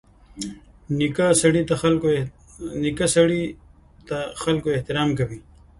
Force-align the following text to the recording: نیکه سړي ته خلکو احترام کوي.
نیکه 2.83 3.09
سړي 3.13 3.43
ته 4.07 4.17
خلکو 4.41 4.67
احترام 4.75 5.09
کوي. 5.19 5.39